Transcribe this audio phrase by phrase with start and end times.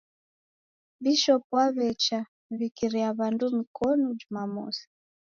[1.01, 2.19] Bishop waw'echa
[2.57, 4.83] w'ikiria w'andu mikono jumamosi.